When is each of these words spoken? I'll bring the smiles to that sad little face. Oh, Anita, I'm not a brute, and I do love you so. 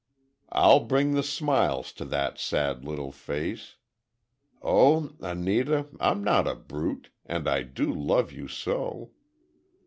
I'll 0.51 0.79
bring 0.79 1.13
the 1.13 1.21
smiles 1.21 1.91
to 1.91 2.05
that 2.05 2.39
sad 2.39 2.83
little 2.83 3.11
face. 3.11 3.75
Oh, 4.63 5.11
Anita, 5.19 5.89
I'm 5.99 6.23
not 6.23 6.47
a 6.47 6.55
brute, 6.55 7.11
and 7.23 7.47
I 7.47 7.61
do 7.61 7.93
love 7.93 8.31
you 8.31 8.47
so. 8.47 9.11